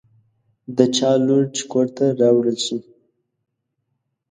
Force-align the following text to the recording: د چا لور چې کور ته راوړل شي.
د 0.77 0.79
چا 0.95 1.11
لور 1.25 1.43
چې 1.55 1.63
کور 1.71 1.87
ته 1.97 2.05
راوړل 2.19 2.57
شي. 2.65 2.77